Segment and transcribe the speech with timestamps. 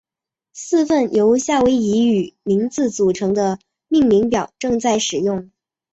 [0.53, 5.51] 四份由夏威夷语名字组成的命名表正在使用。